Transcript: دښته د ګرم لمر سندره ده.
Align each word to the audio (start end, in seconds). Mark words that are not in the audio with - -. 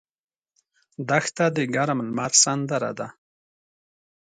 دښته 1.09 1.45
د 1.55 1.57
ګرم 1.75 1.99
لمر 2.07 2.31
سندره 2.43 2.91
ده. 2.99 3.07